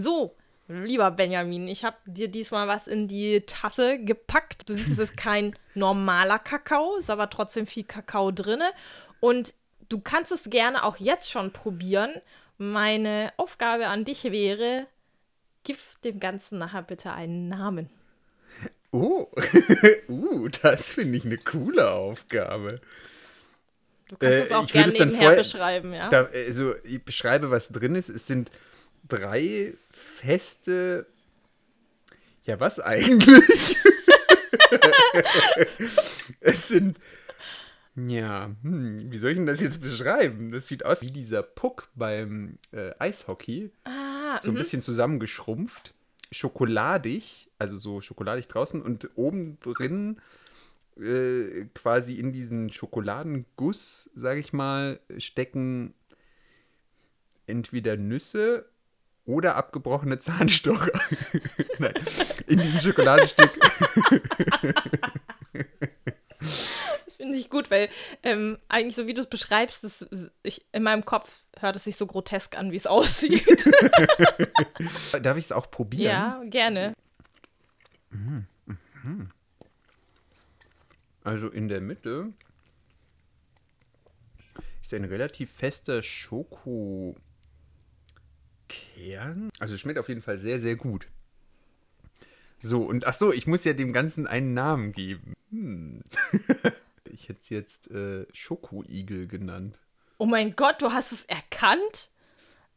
[0.00, 0.34] So,
[0.68, 4.68] lieber Benjamin, ich habe dir diesmal was in die Tasse gepackt.
[4.68, 8.60] Du siehst, es ist kein normaler Kakao, ist aber trotzdem viel Kakao drin.
[9.20, 9.54] Und
[9.88, 12.12] du kannst es gerne auch jetzt schon probieren.
[12.58, 14.86] Meine Aufgabe an dich wäre,
[15.64, 17.90] gib dem Ganzen nachher bitte einen Namen.
[18.92, 19.28] Oh,
[20.08, 22.80] uh, das finde ich eine coole Aufgabe.
[24.08, 26.08] Du kannst Äh, es auch ich würde gerne es dann nebenher vorher- beschreiben, ja?
[26.08, 28.08] Da, also, ich beschreibe, was drin ist.
[28.08, 28.50] Es sind
[29.10, 31.06] drei feste.
[32.44, 33.76] Ja, was eigentlich?
[36.40, 36.98] es sind.
[37.96, 40.52] Ja, hm, wie soll ich denn das jetzt beschreiben?
[40.52, 43.70] Das sieht aus wie dieser Puck beim äh, Eishockey.
[43.84, 44.58] ah, So ein mhm.
[44.58, 45.94] bisschen zusammengeschrumpft.
[46.32, 50.20] Schokoladig, also so schokoladig draußen und oben drin
[50.96, 55.94] äh, quasi in diesen Schokoladenguss, sage ich mal, stecken
[57.46, 58.69] entweder Nüsse
[59.30, 60.90] oder abgebrochene Zahnstocher.
[61.78, 61.94] Nein,
[62.46, 63.58] in diesem Schokoladenstück.
[67.04, 67.88] Das finde ich gut, weil
[68.22, 70.06] ähm, eigentlich so wie du es beschreibst, das,
[70.42, 73.46] ich, in meinem Kopf hört es sich so grotesk an, wie es aussieht.
[75.22, 76.10] Darf ich es auch probieren?
[76.10, 76.94] ja, gerne.
[81.22, 82.32] Also in der Mitte
[84.80, 86.02] ist ein relativ fester
[88.70, 89.50] Schokokern.
[89.58, 91.06] Also es schmeckt auf jeden Fall sehr, sehr gut.
[92.62, 95.32] So, und ach so, ich muss ja dem Ganzen einen Namen geben.
[95.50, 96.02] Hm.
[97.10, 99.78] ich hätte es jetzt äh, Schokoigel genannt.
[100.18, 102.10] Oh mein Gott, du hast es erkannt?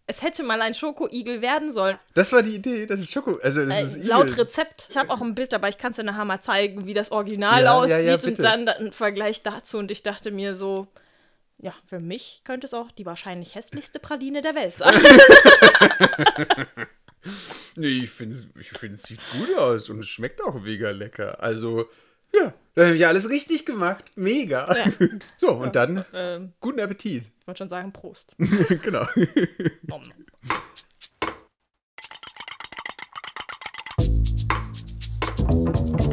[0.07, 1.97] Es hätte mal ein Schokoigel werden sollen.
[2.13, 3.37] Das war die Idee, das ist Schoko.
[3.41, 4.07] Also das Äh, ist Igel.
[4.09, 4.87] laut Rezept.
[4.89, 7.11] Ich habe auch ein Bild dabei, ich kann es dir nachher mal zeigen, wie das
[7.11, 8.41] Original Ja, ja, aussieht ja, und bitte.
[8.41, 9.77] dann da- ein Vergleich dazu.
[9.77, 10.87] Und ich dachte mir so,
[11.63, 14.93] ja, für mich könnte es auch die wahrscheinlich hässlichste Praline der Welt sein.
[17.75, 21.41] Nee, ich finde es ich find's sieht gut aus und es schmeckt auch mega lecker.
[21.41, 21.89] Also,
[22.33, 24.03] ja, dann habe ich alles richtig gemacht.
[24.15, 24.75] Mega.
[24.75, 24.91] Ja.
[25.37, 27.31] So, und dann ähm, guten Appetit.
[27.39, 28.35] ich wollte schon sagen, Prost.
[28.83, 29.07] genau.
[29.87, 30.03] Nom.
[35.37, 36.12] So,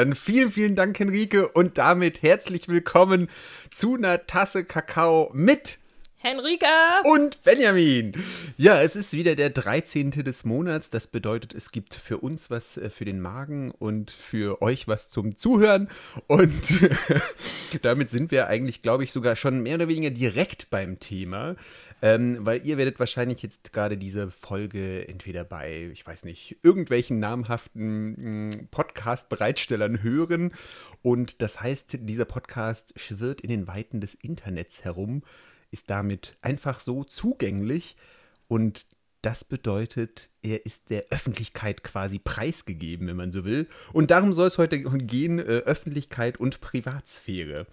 [0.00, 3.28] dann vielen, vielen Dank, Henrike, und damit herzlich willkommen
[3.70, 5.76] zu einer Tasse Kakao mit
[6.16, 7.02] Henrika!
[7.04, 8.14] und Benjamin.
[8.56, 10.10] Ja, es ist wieder der 13.
[10.10, 10.88] des Monats.
[10.88, 15.10] Das bedeutet, es gibt für uns was äh, für den Magen und für euch was
[15.10, 15.88] zum Zuhören.
[16.26, 16.50] Und
[17.82, 21.56] damit sind wir eigentlich, glaube ich, sogar schon mehr oder weniger direkt beim Thema.
[22.02, 27.18] Ähm, weil ihr werdet wahrscheinlich jetzt gerade diese Folge entweder bei, ich weiß nicht, irgendwelchen
[27.18, 30.52] namhaften mh, Podcast-Bereitstellern hören.
[31.02, 35.22] Und das heißt, dieser Podcast schwirrt in den Weiten des Internets herum
[35.70, 37.96] ist damit einfach so zugänglich
[38.48, 38.86] und
[39.22, 43.68] das bedeutet, er ist der Öffentlichkeit quasi preisgegeben, wenn man so will.
[43.92, 47.66] Und darum soll es heute gehen, äh, Öffentlichkeit und Privatsphäre.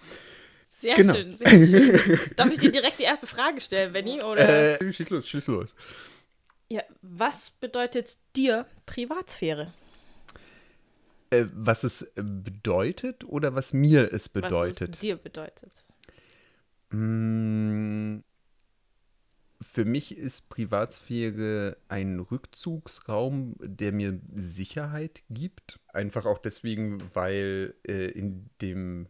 [0.80, 1.14] Sehr Genau.
[1.16, 2.20] schön, sehr schön.
[2.36, 4.22] Darf ich dir direkt die erste Frage stellen, Benny?
[4.22, 4.80] Oder?
[4.80, 5.74] Äh, schieß los, schieß los.
[6.70, 9.74] Ja, was bedeutet dir Privatsphäre?
[11.30, 14.96] Äh, was es äh, bedeutet oder was mir es Was bedeutet?
[14.96, 15.84] es dir bedeutet?
[16.92, 18.20] Mm,
[19.62, 25.80] Für mich ist Privatsphäre ein Rückzugsraum, der mir Sicherheit gibt.
[25.88, 29.08] Einfach auch deswegen, weil äh, in dem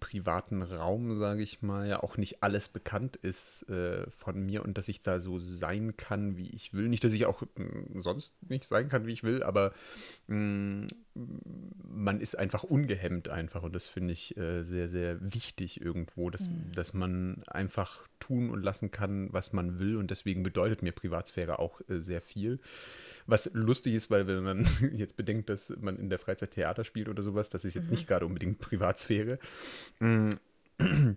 [0.00, 4.76] privaten Raum, sage ich mal, ja auch nicht alles bekannt ist äh, von mir und
[4.76, 6.88] dass ich da so sein kann, wie ich will.
[6.88, 9.72] Nicht, dass ich auch mm, sonst nicht sein kann, wie ich will, aber
[10.26, 10.86] mm,
[11.84, 16.48] man ist einfach ungehemmt einfach und das finde ich äh, sehr, sehr wichtig irgendwo, dass,
[16.74, 21.60] dass man einfach tun und lassen kann, was man will und deswegen bedeutet mir Privatsphäre
[21.60, 22.58] auch äh, sehr viel.
[23.28, 27.10] Was lustig ist, weil wenn man jetzt bedenkt, dass man in der Freizeit Theater spielt
[27.10, 29.38] oder sowas, das ist jetzt nicht gerade unbedingt Privatsphäre.
[30.00, 30.30] Mm.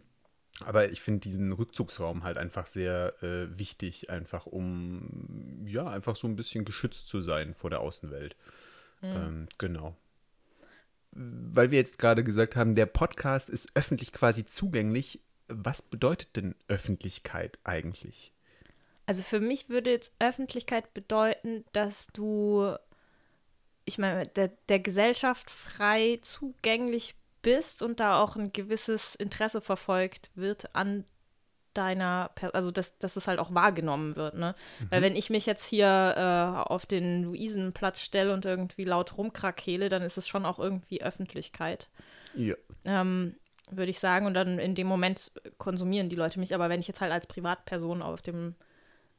[0.65, 6.27] Aber ich finde diesen Rückzugsraum halt einfach sehr äh, wichtig, einfach um ja, einfach so
[6.27, 8.35] ein bisschen geschützt zu sein vor der Außenwelt.
[9.01, 9.95] Ähm, genau.
[11.11, 15.21] Weil wir jetzt gerade gesagt haben, der Podcast ist öffentlich quasi zugänglich.
[15.47, 18.31] Was bedeutet denn Öffentlichkeit eigentlich?
[19.11, 22.73] Also für mich würde jetzt Öffentlichkeit bedeuten, dass du,
[23.83, 30.31] ich meine, der, der Gesellschaft frei zugänglich bist und da auch ein gewisses Interesse verfolgt
[30.35, 31.03] wird an
[31.73, 34.55] deiner, per also dass, dass es halt auch wahrgenommen wird, ne?
[34.79, 34.87] Mhm.
[34.91, 39.89] Weil wenn ich mich jetzt hier äh, auf den Luisenplatz stelle und irgendwie laut rumkrakele,
[39.89, 41.89] dann ist es schon auch irgendwie Öffentlichkeit.
[42.33, 42.55] Ja.
[42.85, 43.35] Ähm,
[43.71, 44.25] würde ich sagen.
[44.25, 46.55] Und dann in dem Moment konsumieren die Leute mich.
[46.55, 48.55] Aber wenn ich jetzt halt als Privatperson auf dem,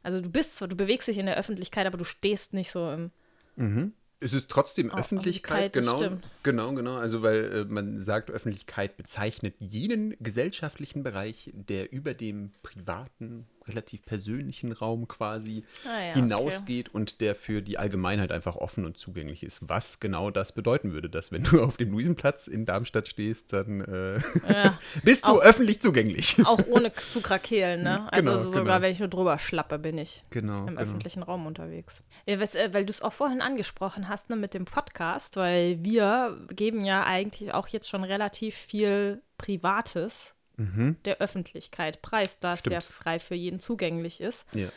[0.03, 2.91] also du bist zwar, du bewegst dich in der Öffentlichkeit, aber du stehst nicht so
[2.91, 3.11] im.
[3.57, 3.93] Mhm.
[4.21, 6.95] Es ist trotzdem oh, Öffentlichkeit, genau, genau, genau.
[6.97, 14.05] Also weil äh, man sagt, Öffentlichkeit bezeichnet jenen gesellschaftlichen Bereich, der über dem privaten relativ
[14.05, 16.97] persönlichen Raum quasi ah, ja, hinausgeht okay.
[16.97, 19.69] und der für die Allgemeinheit einfach offen und zugänglich ist.
[19.69, 23.81] Was genau das bedeuten würde, dass wenn du auf dem Luisenplatz in Darmstadt stehst, dann
[23.83, 24.79] äh, ja.
[25.05, 26.37] bist du auch, öffentlich zugänglich.
[26.45, 28.13] Auch ohne zu krakehlen, ne?
[28.13, 28.83] Also genau, sogar genau.
[28.83, 30.81] wenn ich nur drüber schlappe, bin ich genau, im genau.
[30.81, 32.03] öffentlichen Raum unterwegs.
[32.27, 35.83] Ja, was, äh, weil du es auch vorhin angesprochen hast, ne, mit dem Podcast, weil
[35.83, 40.97] wir geben ja eigentlich auch jetzt schon relativ viel Privates mhm.
[41.05, 44.47] der Öffentlichkeit preis, da es ja frei für jeden zugänglich ist.
[44.53, 44.69] Ja.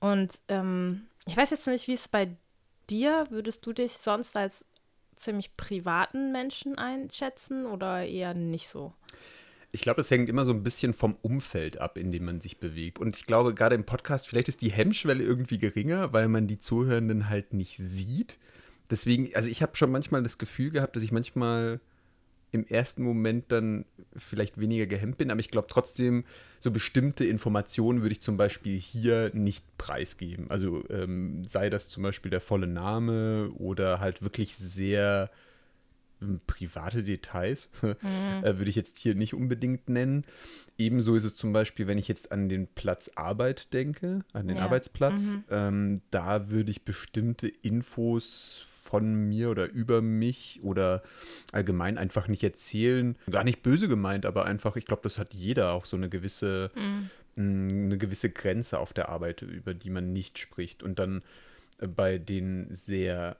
[0.00, 2.36] Und ähm, ich weiß jetzt nicht, wie es bei
[2.88, 4.64] dir, würdest du dich sonst als
[5.16, 8.94] ziemlich privaten Menschen einschätzen oder eher nicht so?
[9.72, 12.58] Ich glaube, es hängt immer so ein bisschen vom Umfeld ab, in dem man sich
[12.58, 12.98] bewegt.
[12.98, 16.58] Und ich glaube, gerade im Podcast, vielleicht ist die Hemmschwelle irgendwie geringer, weil man die
[16.58, 18.38] Zuhörenden halt nicht sieht.
[18.90, 21.80] Deswegen, also ich habe schon manchmal das Gefühl gehabt, dass ich manchmal
[22.52, 23.84] im ersten Moment dann
[24.16, 26.24] vielleicht weniger gehemmt bin, aber ich glaube trotzdem,
[26.58, 30.50] so bestimmte Informationen würde ich zum Beispiel hier nicht preisgeben.
[30.50, 35.30] Also ähm, sei das zum Beispiel der volle Name oder halt wirklich sehr
[36.20, 37.94] ähm, private Details, mhm.
[38.42, 40.24] äh, würde ich jetzt hier nicht unbedingt nennen.
[40.76, 44.56] Ebenso ist es zum Beispiel, wenn ich jetzt an den Platz Arbeit denke, an den
[44.56, 44.64] ja.
[44.64, 45.44] Arbeitsplatz, mhm.
[45.50, 51.02] ähm, da würde ich bestimmte Infos von mir oder über mich oder
[51.52, 53.16] allgemein einfach nicht erzählen.
[53.30, 56.70] Gar nicht böse gemeint, aber einfach, ich glaube, das hat jeder auch so eine gewisse,
[56.74, 57.10] mhm.
[57.36, 60.82] eine gewisse Grenze auf der Arbeit, über die man nicht spricht.
[60.82, 61.22] Und dann
[61.78, 63.36] äh, bei den sehr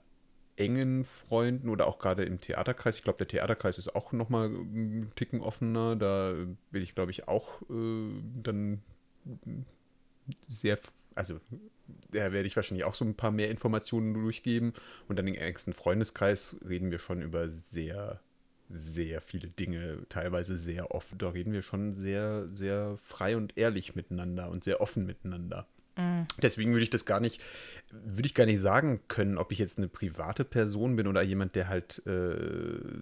[0.55, 2.95] engen Freunden oder auch gerade im Theaterkreis.
[2.97, 5.95] Ich glaube, der Theaterkreis ist auch nochmal einen Ticken offener.
[5.95, 6.33] Da
[6.71, 8.81] will ich, glaube ich, auch äh, dann
[10.47, 10.77] sehr,
[11.15, 11.39] also
[12.11, 14.73] da werde ich wahrscheinlich auch so ein paar mehr Informationen durchgeben.
[15.07, 18.19] Und dann im engsten Freundeskreis reden wir schon über sehr,
[18.69, 21.17] sehr viele Dinge, teilweise sehr offen.
[21.17, 25.67] Da reden wir schon sehr, sehr frei und ehrlich miteinander und sehr offen miteinander.
[25.97, 26.25] Mhm.
[26.41, 27.41] Deswegen würde ich das gar nicht,
[27.89, 31.55] würde ich gar nicht sagen können, ob ich jetzt eine private Person bin oder jemand,
[31.55, 32.35] der halt äh,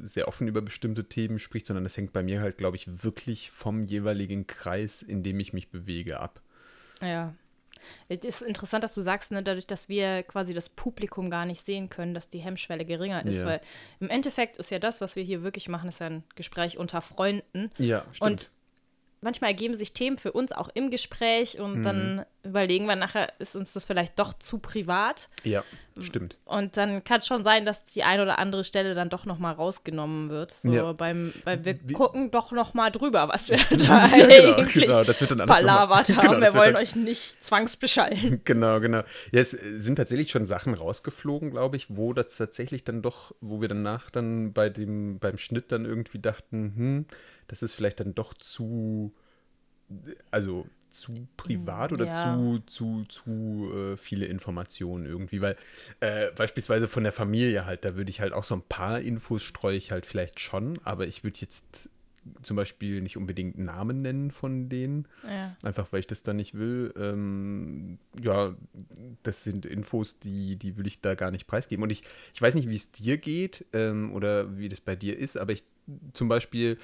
[0.01, 3.51] sehr offen über bestimmte Themen spricht, sondern das hängt bei mir halt, glaube ich, wirklich
[3.51, 6.41] vom jeweiligen Kreis, in dem ich mich bewege, ab.
[7.01, 7.33] Ja,
[8.07, 11.65] es ist interessant, dass du sagst, ne, dadurch, dass wir quasi das Publikum gar nicht
[11.65, 13.41] sehen können, dass die Hemmschwelle geringer ist.
[13.41, 13.45] Ja.
[13.45, 13.61] Weil
[13.99, 17.01] im Endeffekt ist ja das, was wir hier wirklich machen, ist ja ein Gespräch unter
[17.01, 17.71] Freunden.
[17.77, 18.21] Ja, stimmt.
[18.21, 18.49] Und
[19.21, 21.83] manchmal ergeben sich Themen für uns auch im Gespräch und mhm.
[21.83, 25.29] dann überlegen wir nachher, ist uns das vielleicht doch zu privat.
[25.43, 25.63] Ja,
[25.99, 26.37] stimmt.
[26.45, 29.53] Und dann kann es schon sein, dass die eine oder andere Stelle dann doch nochmal
[29.53, 30.51] rausgenommen wird.
[30.51, 30.93] So ja.
[30.93, 31.93] beim, weil wir Wie?
[31.93, 35.03] gucken doch nochmal drüber, was wir da ja, genau, eigentlich genau.
[35.03, 36.27] Das wird dann alles palabert haben.
[36.27, 38.41] Genau, wir wollen euch nicht zwangsbeschallen.
[38.45, 39.03] Genau, genau.
[39.31, 43.59] Ja, es sind tatsächlich schon Sachen rausgeflogen, glaube ich, wo das tatsächlich dann doch, wo
[43.59, 47.05] wir danach dann bei dem, beim Schnitt dann irgendwie dachten, hm,
[47.49, 49.11] das ist vielleicht dann doch zu,
[50.31, 52.13] also zu privat oder ja.
[52.13, 55.55] zu, zu, zu äh, viele Informationen irgendwie, weil
[55.99, 59.43] äh, beispielsweise von der Familie halt, da würde ich halt auch so ein paar Infos
[59.43, 61.89] streue ich halt vielleicht schon, aber ich würde jetzt
[62.41, 65.55] zum Beispiel nicht unbedingt Namen nennen von denen, ja.
[65.63, 66.93] einfach weil ich das da nicht will.
[66.97, 68.55] Ähm, ja,
[69.23, 71.83] das sind Infos, die, die will ich da gar nicht preisgeben.
[71.83, 72.03] Und ich,
[72.33, 75.53] ich weiß nicht, wie es dir geht ähm, oder wie das bei dir ist, aber
[75.53, 75.63] ich
[76.13, 76.77] zum Beispiel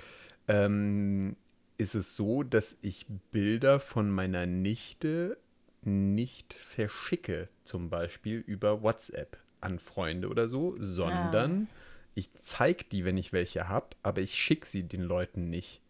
[0.48, 1.36] ähm,
[1.78, 5.38] ist es so, dass ich Bilder von meiner Nichte
[5.82, 11.76] nicht verschicke, zum Beispiel über WhatsApp an Freunde oder so, sondern ah.
[12.16, 15.82] ich zeige die, wenn ich welche habe, aber ich schicke sie den Leuten nicht.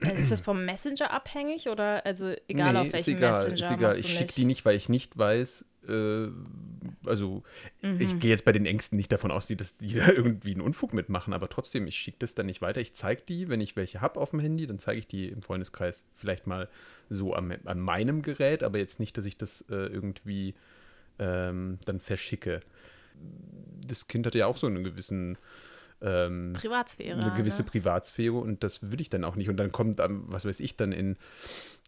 [0.00, 3.54] Äh, ist das vom Messenger abhängig oder also egal nee, auf welchem ist egal, Messenger?
[3.54, 3.98] Ist egal.
[3.98, 6.28] Ich schicke die nicht, weil ich nicht weiß, äh,
[7.04, 7.42] also
[7.82, 8.00] mhm.
[8.00, 10.92] ich gehe jetzt bei den Ängsten nicht davon aus, dass die da irgendwie einen Unfug
[10.92, 12.80] mitmachen, aber trotzdem, ich schicke das dann nicht weiter.
[12.80, 15.42] Ich zeige die, wenn ich welche habe auf dem Handy, dann zeige ich die im
[15.42, 16.68] Freundeskreis vielleicht mal
[17.08, 20.54] so an, an meinem Gerät, aber jetzt nicht, dass ich das äh, irgendwie
[21.18, 22.60] ähm, dann verschicke.
[23.86, 25.38] Das Kind hat ja auch so einen gewissen
[26.00, 27.20] ähm, Privatsphäre.
[27.20, 27.68] Eine gewisse ne?
[27.68, 29.48] Privatsphäre und das würde ich dann auch nicht.
[29.48, 31.16] Und dann kommt, was weiß ich, dann in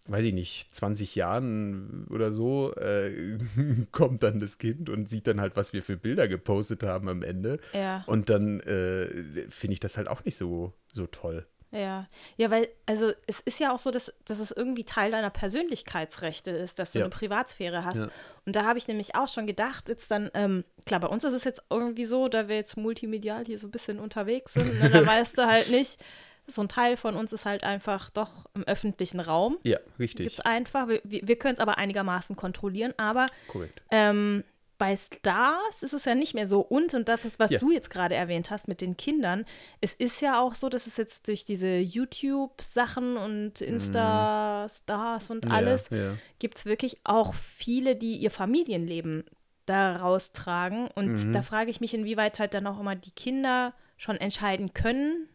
[0.08, 3.38] weiß ich nicht, 20 Jahren oder so, äh,
[3.92, 7.22] kommt dann das Kind und sieht dann halt, was wir für Bilder gepostet haben am
[7.22, 7.60] Ende.
[7.72, 8.02] Ja.
[8.06, 9.06] Und dann äh,
[9.50, 11.46] finde ich das halt auch nicht so, so toll.
[11.70, 12.06] Ja,
[12.38, 16.50] ja, weil, also es ist ja auch so, dass, dass es irgendwie Teil deiner Persönlichkeitsrechte
[16.50, 17.04] ist, dass du Ja.
[17.04, 17.98] eine Privatsphäre hast.
[17.98, 18.08] Ja.
[18.46, 21.34] Und da habe ich nämlich auch schon gedacht, jetzt dann, ähm, klar, bei uns ist
[21.34, 24.88] es jetzt irgendwie so, da wir jetzt multimedial hier so ein bisschen unterwegs sind, ne,
[24.90, 25.98] da weißt du halt nicht,
[26.46, 29.58] so ein Teil von uns ist halt einfach doch im öffentlichen Raum.
[29.64, 30.26] Ja, richtig.
[30.32, 30.88] es einfach.
[30.88, 33.82] Wir, wir, wir können es aber einigermaßen kontrollieren, aber Korrekt.
[33.90, 34.42] ähm,
[34.78, 36.60] bei Stars ist es ja nicht mehr so.
[36.60, 37.58] Und, und das ist, was Ja.
[37.58, 39.44] du jetzt gerade erwähnt hast mit den Kindern,
[39.80, 45.90] es ist ja auch so, dass es jetzt durch diese YouTube-Sachen und Insta-Stars und alles,
[45.90, 45.96] Mhm.
[45.96, 46.14] Ja, ja.
[46.38, 49.24] gibt es wirklich auch viele, die ihr Familienleben
[49.66, 50.88] daraus tragen.
[50.94, 51.32] Und Mhm.
[51.32, 55.28] da frage ich mich, inwieweit halt dann auch immer die Kinder schon entscheiden können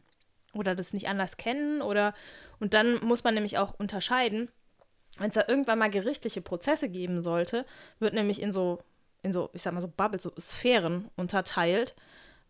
[0.53, 1.81] oder das nicht anders kennen.
[1.81, 2.13] Oder
[2.59, 4.49] und dann muss man nämlich auch unterscheiden,
[5.19, 7.65] wenn es da irgendwann mal gerichtliche Prozesse geben sollte,
[7.99, 8.79] wird nämlich in so,
[9.23, 11.95] in so, ich sag mal so Bubbles, so Sphären unterteilt,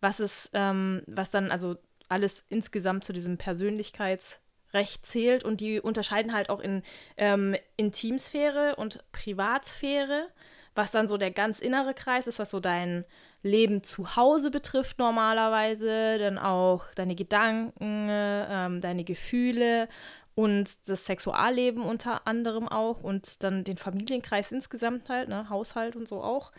[0.00, 1.76] was es, ähm, was dann also
[2.08, 5.44] alles insgesamt zu diesem Persönlichkeitsrecht zählt.
[5.44, 6.82] Und die unterscheiden halt auch in
[7.16, 10.28] ähm, Intimsphäre und Privatsphäre,
[10.74, 13.04] was dann so der ganz innere Kreis ist, was so dein
[13.42, 19.88] Leben zu Hause betrifft normalerweise, dann auch deine Gedanken, ähm, deine Gefühle
[20.34, 26.08] und das Sexualleben unter anderem auch und dann den Familienkreis insgesamt halt, ne, Haushalt und
[26.08, 26.52] so auch.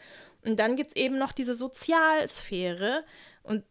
[0.43, 3.03] Und dann gibt es eben noch diese Sozialsphäre
[3.43, 3.63] und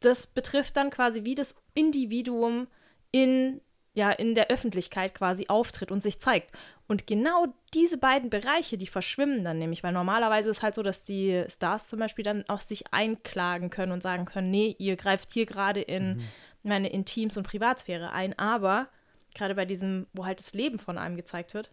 [0.00, 2.66] das betrifft dann quasi, wie das Individuum
[3.12, 3.60] in,
[3.94, 6.52] ja, in der Öffentlichkeit quasi auftritt und sich zeigt.
[6.86, 11.04] Und genau diese beiden Bereiche, die verschwimmen dann nämlich, weil normalerweise ist halt so, dass
[11.04, 15.32] die Stars zum Beispiel dann auch sich einklagen können und sagen können, nee, ihr greift
[15.32, 16.20] hier gerade in
[16.62, 18.88] meine Intims- und Privatsphäre ein, aber
[19.36, 21.70] gerade bei diesem, wo halt das Leben von einem gezeigt wird,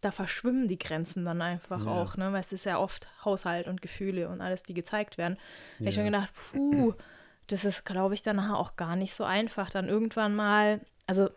[0.00, 1.90] da verschwimmen die Grenzen dann einfach Ja.
[1.90, 2.32] auch, ne?
[2.32, 5.36] Weil es ist ja oft Haushalt und Gefühle und alles, die gezeigt werden.
[5.36, 5.40] Da
[5.84, 6.02] hab ich Ja.
[6.02, 6.92] schon gedacht, puh,
[7.46, 11.30] das ist, glaube ich, dann auch gar nicht so einfach, dann irgendwann mal, also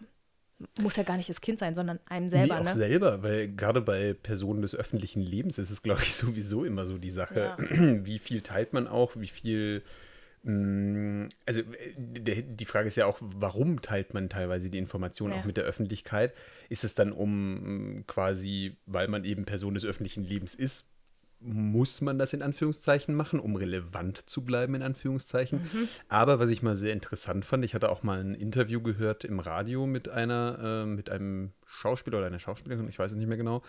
[0.80, 2.74] muss ja gar nicht das Kind sein, sondern einem selber, nee, auch ne?
[2.74, 6.98] selber, weil gerade bei Personen des öffentlichen Lebens ist es, glaube ich, sowieso immer so
[6.98, 7.56] die Sache,
[8.04, 9.84] wie viel teilt man auch, wie viel.
[10.48, 15.40] Mh, Also äh, die Frage ist ja auch, warum teilt man teilweise die Informationen Ja.
[15.42, 16.34] auch mit der Öffentlichkeit?
[16.70, 20.90] Ist es dann um mh, quasi, weil man eben Person des öffentlichen Lebens ist,
[21.40, 25.62] muss man das in Anführungszeichen machen, um relevant zu bleiben, in Anführungszeichen.
[26.08, 29.40] Aber was ich mal sehr interessant fand, ich hatte auch mal ein Interview gehört im
[29.40, 33.38] Radio mit einer, äh, mit einem Schauspieler oder einer Schauspielerin, ich weiß es nicht mehr
[33.38, 33.62] genau.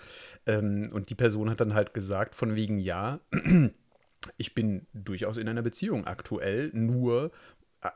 [0.46, 3.20] Ähm, und die Person hat dann halt gesagt, von wegen, ja,
[4.36, 7.30] ich bin durchaus in einer Beziehung aktuell, nur,
[7.82, 7.88] äh,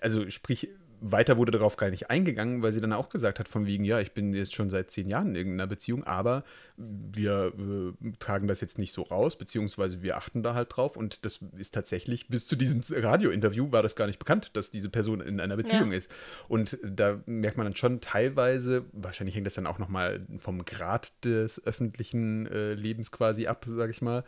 [0.00, 0.68] also sprich,
[1.00, 4.00] weiter wurde darauf gar nicht eingegangen, weil sie dann auch gesagt hat, von wegen, ja,
[4.00, 6.42] ich bin jetzt schon seit zehn Jahren in irgendeiner Beziehung, aber
[6.76, 11.24] wir äh, tragen das jetzt nicht so raus, beziehungsweise wir achten da halt drauf und
[11.24, 15.20] das ist tatsächlich, bis zu diesem Radiointerview war das gar nicht bekannt, dass diese Person
[15.20, 15.98] in einer Beziehung Ja.
[15.98, 16.10] ist.
[16.48, 21.12] Und da merkt man dann schon teilweise, wahrscheinlich hängt das dann auch nochmal vom Grad
[21.24, 24.24] des öffentlichen äh, Lebens quasi ab, sage ich mal,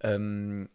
[0.00, 0.68] ähm, äh,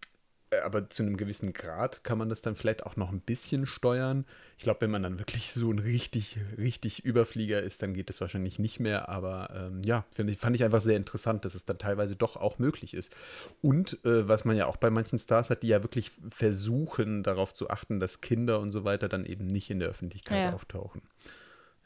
[0.63, 4.25] aber zu einem gewissen Grad kann man das dann vielleicht auch noch ein bisschen steuern.
[4.57, 8.19] Ich glaube, wenn man dann wirklich so ein richtig, richtig Überflieger ist, dann geht das
[8.19, 9.07] wahrscheinlich nicht mehr.
[9.07, 12.59] Aber ähm, ja, ich, fand ich einfach sehr interessant, dass es dann teilweise doch auch
[12.59, 13.15] möglich ist.
[13.61, 17.53] Und äh, was man ja auch bei manchen Stars hat, die ja wirklich versuchen, darauf
[17.53, 20.53] zu achten, dass Kinder und so weiter dann eben nicht in der Öffentlichkeit Ja.
[20.53, 21.01] auftauchen.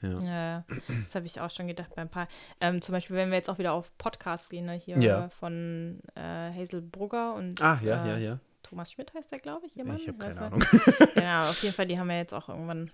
[0.01, 0.19] Ja.
[0.24, 0.65] Ja,
[1.05, 2.27] das habe ich auch schon gedacht bei ein paar.
[2.60, 5.29] Ähm, zum Beispiel, wenn wir jetzt auch wieder auf Podcasts gehen, ne, hier Ja.
[5.29, 8.39] von äh, Hazel Brugger und Ah, ja, äh, ja, ja.
[8.65, 10.00] Thomas Schmidt heißt der, glaube ich, jemand.
[10.00, 10.39] Ich habe keine?
[10.41, 10.63] Ahnung.
[11.13, 12.91] Genau, auf jeden Fall, die haben ja jetzt auch irgendwann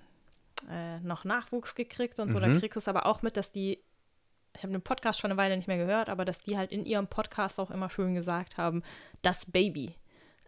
[0.69, 2.39] äh, noch Nachwuchs gekriegt und so.
[2.39, 2.59] Da Mhm.
[2.59, 3.79] kriegst du es aber auch mit, dass die,
[4.55, 6.85] ich habe den Podcast schon eine Weile nicht mehr gehört, aber dass die halt in
[6.85, 8.83] ihrem Podcast auch immer schön gesagt haben,
[9.21, 9.95] das Baby.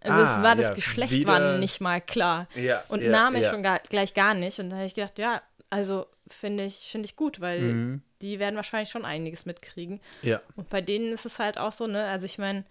[0.02, 2.48] Also es Ah, war das ja, Geschlecht wieder- war nicht mal klar.
[2.56, 3.50] Ja, Und ja, Name ja.
[3.50, 4.60] schon gar, gleich gar nicht.
[4.60, 8.02] Und da habe ich gedacht, ja, also finde ich, finde ich gut, weil Mhm.
[8.22, 10.02] die werden wahrscheinlich schon einiges mitkriegen.
[10.22, 10.42] Ja.
[10.58, 12.66] Und bei denen ist es halt auch so, ne, also ich meine,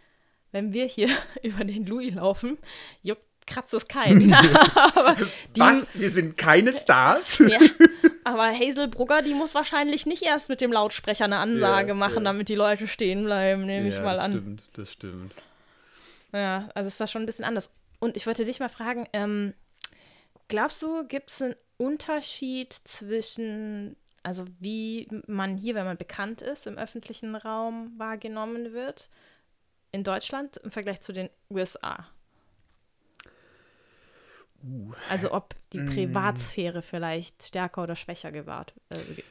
[0.52, 1.08] wenn wir hier
[1.42, 2.58] über den Louis laufen,
[3.02, 4.20] juckt, kratzt es keinen.
[5.56, 5.98] die, Was?
[5.98, 7.38] Wir sind keine Stars?
[7.40, 7.58] Ja,
[8.24, 12.18] aber Hazel Brugger, die muss wahrscheinlich nicht erst mit dem Lautsprecher eine Ansage Ja, machen,
[12.24, 12.30] ja.
[12.32, 14.32] damit die Leute stehen bleiben, nehme ich mal das an.
[14.32, 15.34] stimmt, das stimmt.
[16.32, 17.68] Ja, also ist das schon ein bisschen anders.
[17.98, 19.54] Und ich wollte dich mal fragen, ähm,
[20.48, 26.66] glaubst du, gibt es einen Unterschied zwischen, also wie man hier, wenn man bekannt ist,
[26.66, 29.08] im öffentlichen Raum wahrgenommen wird,
[29.92, 32.08] in Deutschland im Vergleich zu den USA?
[35.10, 39.22] Also ob die Privatsphäre vielleicht stärker oder schwächer gewahrt äh,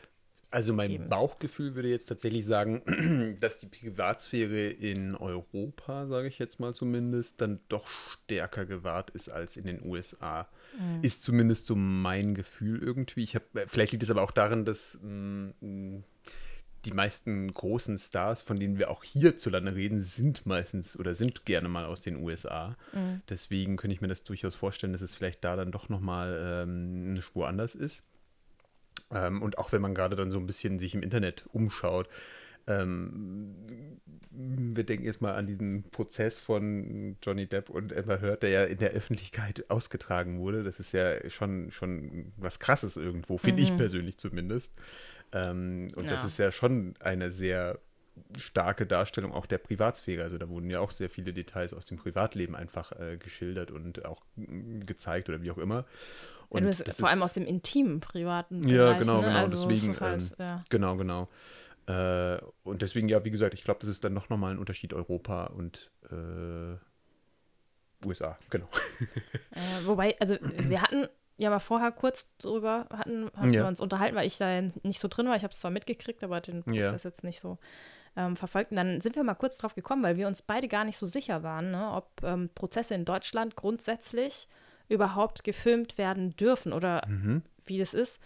[0.50, 6.60] Also mein Bauchgefühl würde jetzt tatsächlich sagen, dass die Privatsphäre in Europa, sage ich jetzt
[6.60, 10.50] mal zumindest, dann doch stärker gewahrt ist als in den USA.
[10.78, 11.02] Mhm.
[11.02, 13.24] Ist zumindest so mein Gefühl irgendwie.
[13.24, 16.04] Ich hab, vielleicht liegt es aber auch darin, dass mh, mm,
[16.86, 21.70] die meisten großen Stars, von denen wir auch hierzulande reden, sind meistens oder sind gerne
[21.70, 22.76] mal aus den USA.
[22.94, 23.22] Mhm.
[23.30, 27.12] Deswegen könnte ich mir das durchaus vorstellen, dass es vielleicht da dann doch nochmal ähm,
[27.12, 28.04] eine Spur anders ist.
[29.12, 32.08] Ähm, und auch wenn man gerade dann so ein bisschen sich im Internet umschaut,
[32.68, 33.56] ähm,
[34.30, 38.64] wir denken jetzt mal an diesen Prozess von Johnny Depp und Amber Heard, der ja
[38.64, 40.64] in der Öffentlichkeit ausgetragen wurde.
[40.64, 43.68] Das ist ja schon, schon was Krasses irgendwo, finde mhm.
[43.68, 44.72] ich persönlich zumindest.
[45.34, 46.12] Ähm, und ja.
[46.12, 47.80] das ist ja schon eine sehr
[48.38, 50.24] starke Darstellung auch der Privatsphäre.
[50.24, 54.06] Also da wurden ja auch sehr viele Details aus dem Privatleben einfach äh, geschildert und
[54.06, 55.86] auch äh, gezeigt oder wie auch immer.
[56.50, 58.76] Und ja, vor allem aus dem intimen, privaten Bereich.
[58.76, 59.28] Ja, genau, ne?
[59.28, 59.40] genau.
[59.40, 60.66] Also deswegen, halt, ähm, ja.
[60.70, 61.30] genau, genau.
[61.88, 64.94] Äh, und deswegen, ja, wie gesagt, ich glaube, das ist dann noch nochmal ein Unterschied
[64.94, 66.76] Europa und äh,
[68.06, 68.68] USA, genau.
[69.52, 71.08] Äh, wobei, also wir hatten
[71.42, 73.64] ja mal vorher kurz drüber, hatten, hatten ja.
[73.64, 75.36] wir uns unterhalten, weil ich da nicht so drin war.
[75.36, 77.10] Ich habe es zwar mitgekriegt, aber den Prozess ja.
[77.10, 77.58] jetzt nicht so
[78.16, 78.70] ähm, verfolgt.
[78.70, 81.08] Und dann sind wir mal kurz drauf gekommen, weil wir uns beide gar nicht so
[81.08, 84.48] sicher waren, ne, ob ähm, Prozesse in Deutschland grundsätzlich
[84.88, 87.42] überhaupt gefilmt werden dürfen oder mhm.
[87.66, 88.22] wie das ist.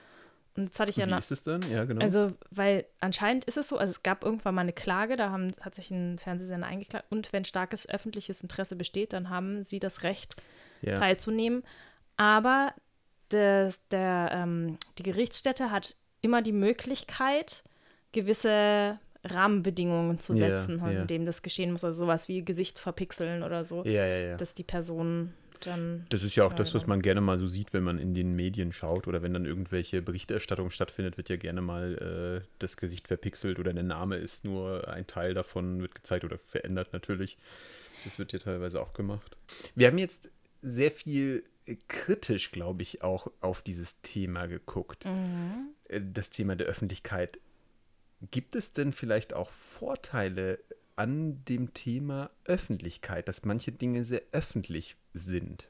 [0.57, 1.61] Und jetzt hatte ich ja Wie ist es denn?
[1.71, 2.01] Ja, genau.
[2.01, 5.53] Also, weil anscheinend ist es so, also es gab irgendwann mal eine Klage, da haben,
[5.61, 10.03] hat sich ein Fernsehsender eingeklagt und wenn starkes öffentliches Interesse besteht, dann haben sie das
[10.03, 10.35] Recht,
[10.81, 10.97] ja.
[10.97, 11.63] teilzunehmen.
[12.17, 12.73] Aber
[13.35, 17.63] des, der, ähm, die Gerichtsstätte hat immer die Möglichkeit,
[18.11, 21.01] gewisse Rahmenbedingungen zu setzen, ja, ja.
[21.01, 21.83] in dem das geschehen muss.
[21.83, 26.05] Also sowas wie Gesicht verpixeln oder so, ja, dass die Person dann.
[26.09, 28.35] Das ist ja auch das, was man gerne mal so sieht, wenn man in den
[28.35, 33.07] Medien schaut oder wenn dann irgendwelche Berichterstattung stattfindet, wird ja gerne mal äh, das Gesicht
[33.07, 37.37] verpixelt oder der Name ist nur ein Teil davon, wird gezeigt oder verändert natürlich.
[38.03, 39.37] Das wird ja teilweise auch gemacht.
[39.73, 40.29] Wir haben jetzt
[40.61, 41.43] sehr viel
[41.87, 45.05] kritisch, glaube ich, auch auf dieses Thema geguckt.
[45.05, 45.69] Mhm.
[45.85, 47.39] Äh, das Thema der Öffentlichkeit.
[48.31, 50.59] Gibt es denn vielleicht auch Vorteile
[50.95, 55.69] an dem Thema Öffentlichkeit, dass manche Dinge sehr öffentlich sind?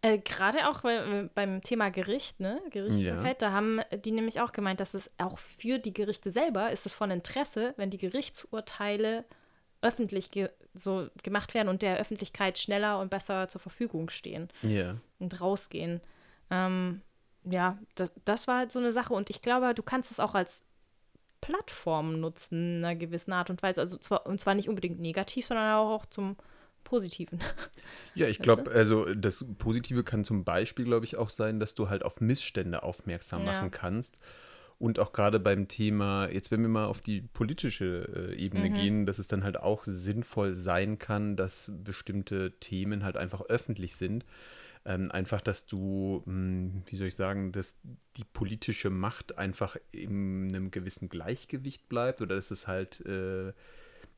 [0.00, 3.48] Äh, Gerade auch bei, beim Thema Gericht, ne, Gerichtsbarkeit, ja.
[3.48, 6.94] da haben die nämlich auch gemeint, dass es auch für die Gerichte selber ist es
[6.94, 9.24] von Interesse, wenn die Gerichtsurteile
[9.80, 14.96] öffentlich ge so gemacht werden und der Öffentlichkeit schneller und besser zur Verfügung stehen yeah.
[15.18, 16.00] und rausgehen.
[16.50, 17.02] Ähm,
[17.44, 20.34] ja, das, das war halt so eine Sache und ich glaube, du kannst es auch
[20.34, 20.64] als
[21.40, 23.80] Plattform nutzen in einer gewissen Art und Weise.
[23.80, 26.36] Also zwar, und zwar nicht unbedingt negativ, sondern auch zum
[26.84, 27.40] Positiven.
[28.14, 31.88] Ja, ich glaube, also das Positive kann zum Beispiel, glaube ich, auch sein, dass du
[31.88, 33.52] halt auf Missstände aufmerksam ja.
[33.52, 34.18] machen kannst
[34.78, 38.74] und auch gerade beim Thema, jetzt wenn wir mal auf die politische äh, Ebene mhm.
[38.74, 43.96] gehen, dass es dann halt auch sinnvoll sein kann, dass bestimmte Themen halt einfach öffentlich
[43.96, 44.24] sind.
[44.84, 47.76] Ähm, einfach, dass du, mh, hm, wie soll ich sagen, dass
[48.16, 53.52] die politische Macht einfach in einem gewissen Gleichgewicht bleibt oder dass es halt äh,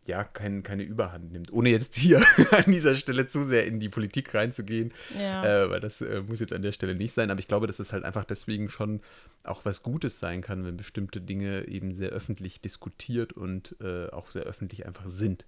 [0.06, 1.52] ja, kein, keine Überhand nimmt.
[1.52, 2.18] Ohne jetzt hier
[2.50, 5.64] an dieser Stelle zu sehr in die Politik reinzugehen, ja.
[5.64, 7.30] äh, weil das äh, muss jetzt an der Stelle nicht sein.
[7.30, 9.00] Aber ich glaube, dass es halt einfach deswegen schon
[9.44, 14.30] auch was Gutes sein kann, wenn bestimmte Dinge eben sehr öffentlich diskutiert und äh, auch
[14.30, 15.44] sehr öffentlich einfach sind.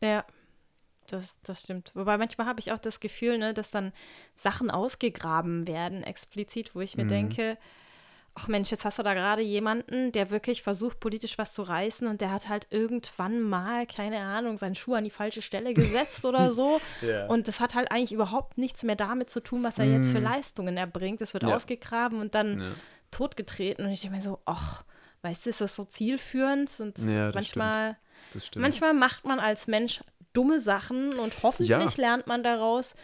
[0.00, 0.24] Ja,
[1.06, 1.92] das, das stimmt.
[1.94, 3.92] Wobei manchmal habe ich auch das Gefühl, ne, dass dann
[4.34, 7.08] Sachen ausgegraben werden, explizit, wo ich mir mhm.
[7.08, 7.58] denke,
[8.38, 12.06] ach Mensch, jetzt hast du da gerade jemanden, der wirklich versucht, politisch was zu reißen
[12.06, 16.24] und der hat halt irgendwann mal, keine Ahnung, seinen Schuh an die falsche Stelle gesetzt
[16.24, 16.80] oder so.
[17.00, 17.26] ja.
[17.26, 19.92] Und das hat halt eigentlich überhaupt nichts mehr damit zu tun, was er mm.
[19.94, 20.24] jetzt für mhm.
[20.24, 21.22] Leistungen erbringt.
[21.22, 21.56] Es wird ja.
[21.56, 22.70] ausgegraben und dann ja.
[23.10, 23.86] totgetreten.
[23.86, 24.84] Und ich denke mir so, ach,
[25.22, 26.78] weißt du, ist das so zielführend?
[26.78, 27.96] Und ja, manchmal,
[28.54, 30.02] manchmal macht man als Mensch
[30.34, 32.94] dumme Sachen und hoffentlich lernt man daraus.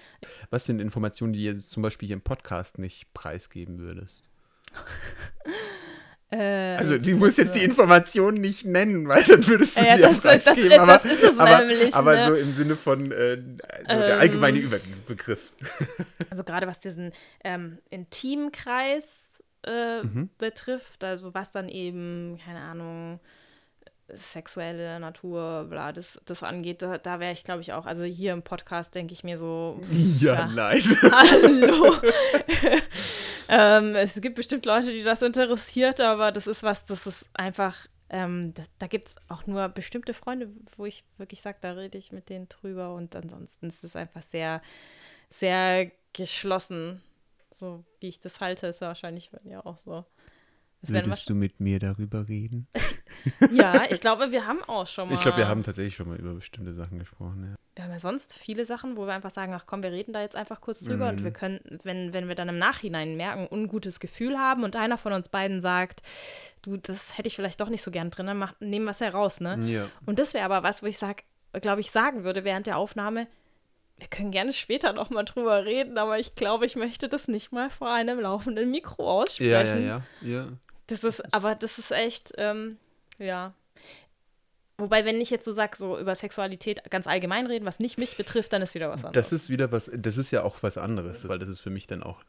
[0.50, 4.28] Was sind Informationen, die ihr zum Beispiel hier im Podcast nicht preisgeben würdest?
[6.32, 10.00] Äh, also, du musst jetzt die Information nicht nennen, weil dann würdest du ja, sie
[10.00, 10.70] ja preisgeben.
[10.70, 11.94] Das, aber, das ist es aber, nämlich.
[11.94, 12.24] Aber ne?
[12.24, 15.52] so im Sinne von äh, so ähm, der allgemeine Überbegriff.
[16.30, 17.12] Also gerade was diesen
[17.44, 19.28] ähm, Intimkreis
[19.66, 20.30] äh, mhm.
[20.38, 23.20] betrifft, also was dann eben, keine Ahnung,
[24.14, 28.32] sexuelle Natur, bla, das, das angeht, da, da wäre ich, glaube ich, auch, also hier
[28.32, 29.80] im Podcast denke ich mir so.
[30.20, 30.80] Ja, ja nein.
[31.02, 31.96] Hallo.
[33.48, 37.86] ähm, es gibt bestimmt Leute, die das interessiert, aber das ist was, das ist einfach,
[38.10, 41.98] ähm, das, da gibt es auch nur bestimmte Freunde, wo ich wirklich sage, da rede
[41.98, 44.62] ich mit denen drüber und ansonsten ist es einfach sehr,
[45.30, 47.02] sehr geschlossen.
[47.50, 50.04] So wie ich das halte, ist wahrscheinlich bei dir auch so.
[50.82, 52.66] Würdest du mit mir darüber reden?
[53.52, 55.14] Ja, ich glaube, wir haben auch schon mal.
[55.14, 57.50] Ich glaube, wir haben tatsächlich schon mal über bestimmte Sachen gesprochen.
[57.52, 57.56] Ja.
[57.76, 60.22] Wir haben ja sonst viele Sachen, wo wir einfach sagen, ach komm, wir reden da
[60.22, 61.24] jetzt einfach kurz drüber und Mhm.
[61.24, 65.12] wir können, wenn, wenn wir dann im Nachhinein merken, ungutes Gefühl haben und einer von
[65.12, 66.02] uns beiden sagt,
[66.62, 69.00] du, das hätte ich vielleicht doch nicht so gern drin, dann mach, nehmen wir es
[69.00, 69.58] heraus, ne?
[69.66, 69.88] Ja.
[70.04, 73.28] Und das wäre aber was, wo ich sag, glaube ich, sagen würde während der Aufnahme,
[73.98, 77.52] wir können gerne später noch mal drüber reden, aber ich glaube, ich möchte das nicht
[77.52, 79.84] mal vor einem laufenden Mikro aussprechen.
[79.86, 80.40] Ja, ja, ja.
[80.40, 80.48] ja.
[80.92, 82.78] Das ist, aber das ist echt, ähm,
[83.18, 83.54] ja.
[84.78, 88.16] Wobei, wenn ich jetzt so sage, so über Sexualität ganz allgemein reden, was nicht mich
[88.16, 89.30] betrifft, dann ist wieder was anderes.
[89.30, 91.86] Das ist wieder was, das ist ja auch was anderes, weil das ist für mich
[91.86, 92.24] dann auch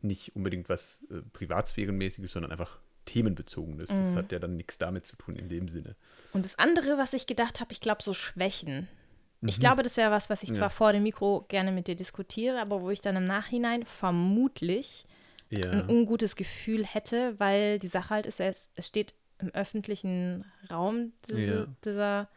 [0.00, 3.90] nicht unbedingt was äh, Privatsphärenmäßiges, sondern einfach themenbezogenes.
[3.90, 3.96] Mhm.
[3.96, 5.96] Das hat ja dann nichts damit zu tun in dem Sinne.
[6.32, 8.88] Und das andere, was ich gedacht habe, ich glaube, so Schwächen.
[9.42, 10.56] Ich glaube, das wäre was, was ich Ja.
[10.56, 15.06] zwar vor dem Mikro gerne mit dir diskutiere, aber wo ich dann im Nachhinein vermutlich
[15.50, 15.70] Ja.
[15.70, 21.12] ein ungutes Gefühl hätte, weil die Sache halt ist, es, es steht im öffentlichen Raum,
[21.28, 21.66] diese, Ja.
[21.84, 22.28] dieser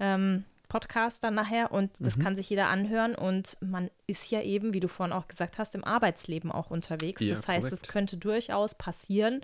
[0.00, 2.04] ähm, Podcast dann nachher und Mhm.
[2.04, 5.58] das kann sich jeder anhören und man ist ja eben, wie du vorhin auch gesagt
[5.58, 7.22] hast, im Arbeitsleben auch unterwegs.
[7.22, 7.88] Ja, das heißt, es korrekt.
[7.92, 9.42] könnte durchaus passieren,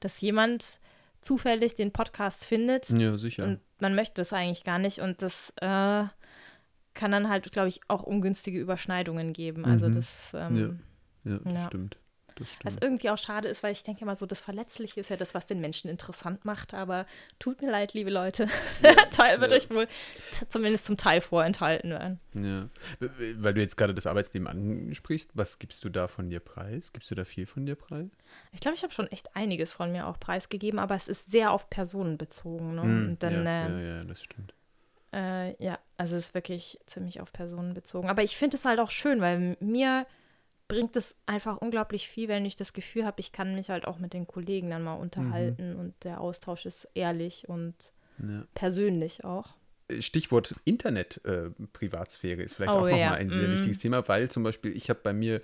[0.00, 0.80] dass jemand
[1.20, 3.44] zufällig den Podcast findet ja, sicher.
[3.44, 6.04] und man möchte das eigentlich gar nicht und das äh,
[6.94, 9.64] kann dann halt, glaube ich, auch ungünstige Überschneidungen geben.
[9.64, 9.92] Also Mhm.
[9.92, 10.80] das ähm,
[11.24, 11.66] ja, das ja.
[11.66, 11.96] stimmt.
[12.62, 15.34] Was irgendwie auch schade ist, weil ich denke mal so, das Verletzliche ist ja das,
[15.34, 16.74] was den Menschen interessant macht.
[16.74, 17.06] Aber
[17.38, 18.48] tut mir leid, liebe Leute.
[18.82, 19.56] Der Teil wird ja.
[19.56, 19.86] euch wohl
[20.48, 22.20] zumindest zum Teil vorenthalten werden.
[22.38, 22.68] Ja.
[23.36, 26.92] Weil du jetzt gerade das Arbeitsleben ansprichst, was gibst du da von dir preis?
[26.92, 28.10] Gibst du da viel von dir preis?
[28.52, 31.52] Ich glaube, ich habe schon echt einiges von mir auch preisgegeben, aber es ist sehr
[31.52, 32.74] auf Personen bezogen.
[32.74, 32.82] Ne?
[32.82, 34.54] Hm, dann, ja, ähm, ja, ja, das stimmt.
[35.14, 38.08] Äh, ja, also es ist wirklich ziemlich auf Personen bezogen.
[38.08, 40.06] Aber ich finde es halt auch schön, weil mir
[40.68, 43.98] bringt es einfach unglaublich viel, wenn ich das Gefühl habe, ich kann mich halt auch
[43.98, 47.74] mit den Kollegen dann mal unterhalten und der Austausch ist ehrlich und
[48.18, 48.46] Ja.
[48.54, 49.48] persönlich auch.
[50.00, 53.12] Stichwort Internet-Privatsphäre ist vielleicht Oh, auch nochmal ja.
[53.12, 53.52] ein sehr Mhm.
[53.52, 55.42] wichtiges Thema, weil zum Beispiel, ich habe bei mir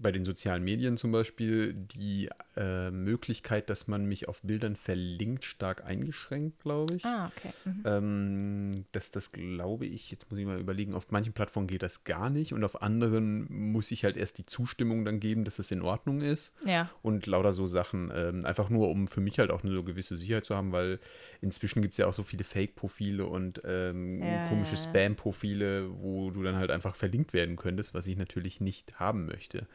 [0.00, 5.44] bei den sozialen Medien zum Beispiel die äh, Möglichkeit, dass man mich auf Bildern verlinkt,
[5.44, 7.04] stark eingeschränkt, glaube ich.
[7.04, 7.52] Ah, okay.
[7.64, 7.82] Mhm.
[7.84, 12.04] Ähm, dass das glaube ich, jetzt muss ich mal überlegen, auf manchen Plattformen geht das
[12.04, 15.70] gar nicht und auf anderen muss ich halt erst die Zustimmung dann geben, dass es
[15.70, 19.50] in Ordnung ist Ja, und lauter so Sachen, ähm, einfach nur, um für mich halt
[19.50, 20.98] auch eine so gewisse Sicherheit zu haben, weil
[21.40, 24.88] inzwischen gibt es ja auch so viele Fake-Profile und ähm, Ja, komische ja, ja.
[24.88, 29.66] Spam-Profile, wo du dann halt einfach verlinkt werden könntest, was ich natürlich nicht haben möchte.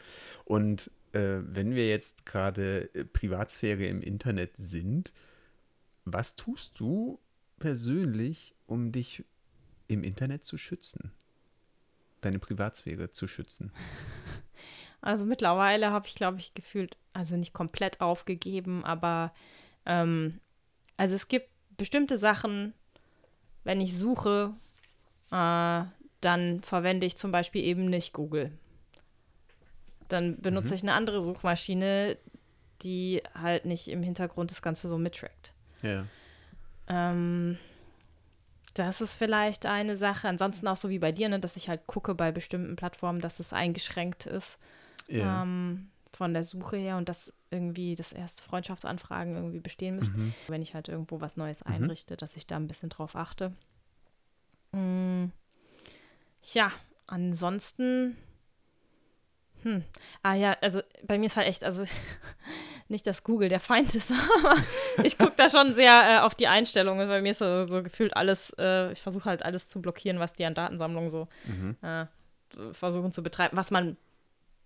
[0.45, 5.11] Und äh, wenn wir jetzt gerade äh, Privatsphäre im Internet sind,
[6.05, 7.19] was tust du
[7.59, 9.23] persönlich, um dich
[9.87, 11.11] im Internet zu schützen?
[12.21, 13.71] Deine Privatsphäre zu schützen?
[15.01, 19.33] also mittlerweile habe ich, glaube ich, gefühlt, also nicht komplett aufgegeben, aber
[19.85, 20.39] ähm,
[20.97, 22.73] also es gibt bestimmte Sachen,
[23.63, 24.53] wenn ich suche,
[25.31, 25.83] äh,
[26.21, 28.51] dann verwende ich zum Beispiel eben nicht Google.
[30.11, 30.75] Dann benutze Mhm.
[30.75, 32.17] ich eine andere Suchmaschine,
[32.83, 35.53] die halt nicht im Hintergrund das Ganze so mittrackt.
[35.81, 36.05] Ja.
[36.87, 37.57] Ähm,
[38.73, 40.27] das ist vielleicht eine Sache.
[40.27, 43.39] Ansonsten auch so wie bei dir, ne, dass ich halt gucke bei bestimmten Plattformen, dass
[43.39, 44.57] es eingeschränkt ist
[45.07, 45.43] Ja.
[45.43, 50.15] ähm, von der Suche her und dass irgendwie das erst Freundschaftsanfragen irgendwie bestehen müssen.
[50.17, 50.33] Mhm.
[50.47, 53.53] Wenn ich halt irgendwo was Neues einrichte, dass ich da ein bisschen drauf achte.
[54.73, 55.25] Mm,
[56.53, 56.71] ja,
[57.07, 58.17] ansonsten.
[59.63, 59.83] Hm.
[60.23, 61.83] Ah ja, also bei mir ist halt echt, also
[62.89, 64.11] nicht, dass Google der Feind ist,
[64.43, 64.55] aber
[65.03, 67.07] ich gucke da schon sehr äh, auf die Einstellungen.
[67.07, 70.33] Bei mir ist so, so gefühlt alles, äh, ich versuche halt alles zu blockieren, was
[70.33, 71.77] die an Datensammlung so Mhm.
[71.81, 72.05] äh,
[72.73, 73.97] versuchen zu betreiben, was man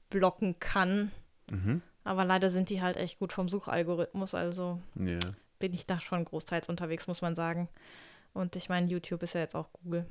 [0.10, 1.12] blocken kann.
[1.50, 1.82] Mhm.
[2.04, 5.20] Aber leider sind die halt echt gut vom Suchalgorithmus, also Ja.
[5.60, 7.68] bin ich da schon großteils unterwegs, muss man sagen.
[8.34, 10.06] Und ich meine, YouTube ist ja jetzt auch Google.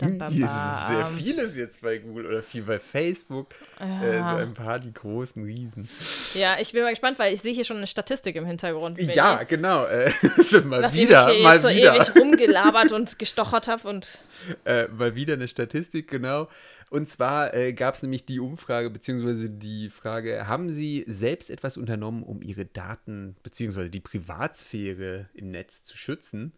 [0.00, 3.48] Hier ist sehr vieles jetzt bei Google oder viel bei Facebook.
[3.78, 4.36] Äh, so Ja.
[4.36, 5.88] ein paar die großen Riesen.
[6.34, 8.96] ja, ich bin mal gespannt, weil ich sehe hier schon eine Statistik im Hintergrund.
[8.96, 9.12] Benni.
[9.14, 9.84] Ja, genau.
[9.86, 11.96] Äh, also mal Nachdem wieder, ich hier mal so wieder.
[11.96, 14.08] ewig rumgelabert und gestochert habe und
[14.64, 16.48] Äh, mal wieder eine Statistik, genau.
[16.90, 21.76] Und zwar äh, gab es nämlich die Umfrage, beziehungsweise die Frage, haben Sie selbst etwas
[21.76, 26.52] unternommen, um Ihre Daten, beziehungsweise die Privatsphäre im Netz zu schützen?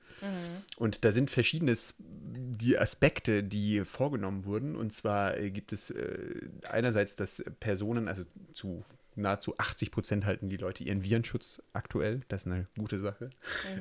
[0.76, 4.74] Und da sind verschiedene die Aspekte, die vorgenommen wurden.
[4.74, 10.48] Und zwar äh, gibt es äh, einerseits, dass Personen, also zu nahezu 80 Prozent halten
[10.48, 12.22] die Leute ihren Virenschutz aktuell.
[12.28, 13.30] Das ist eine gute Sache.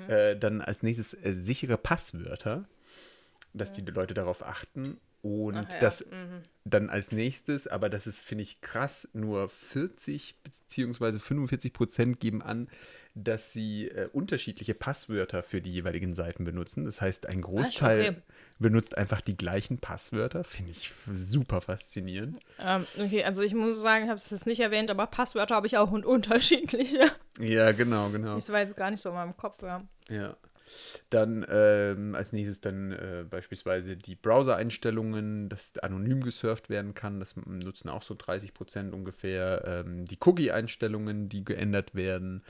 [0.08, 2.66] Äh, dann als nächstes äh, sichere Passwörter,
[3.54, 5.00] dass die Leute darauf achten.
[5.22, 6.42] Und Ach ja, das mhm.
[6.66, 11.20] dann als nächstes, aber das ist, finde ich, krass, nur 40 bzw.
[11.20, 12.70] 45 Prozent geben an,
[13.14, 16.86] dass sie äh, unterschiedliche Passwörter für die jeweiligen Seiten benutzen.
[16.86, 18.22] Das heißt, ein Großteil okay.
[18.58, 20.44] benutzt einfach die gleichen Passwörter.
[20.44, 22.40] Finde ich super faszinierend.
[22.58, 25.68] Ähm, okay, also ich muss sagen, ich habe es jetzt nicht erwähnt, aber Passwörter habe
[25.68, 27.12] ich auch und unterschiedliche.
[27.38, 28.36] Ja, genau, genau.
[28.36, 29.86] Das war jetzt gar nicht so in meinem Kopf, ja.
[30.10, 30.36] Ja.
[31.10, 37.20] Dann ähm, als nächstes dann äh, beispielsweise die Browser-Einstellungen, dass anonym gesurft werden kann.
[37.20, 39.64] Das nutzen auch so 30 Prozent ungefähr.
[39.66, 42.44] Ähm, die Cookie-Einstellungen, die geändert werden.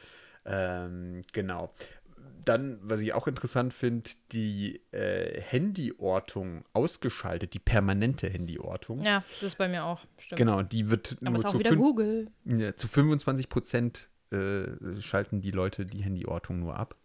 [0.46, 1.74] Ähm, genau.
[2.44, 9.02] Dann, was ich auch interessant finde, die äh, Handyortung ausgeschaltet, die permanente Handyortung.
[9.04, 10.38] Ja, das ist bei mir auch, stimmt.
[10.38, 12.28] Genau, die wird Aber nur ist auch zu, wieder Google.
[12.46, 14.64] ja, zu 25 Prozent äh,
[15.00, 16.96] schalten die Leute die Handyortung nur ab.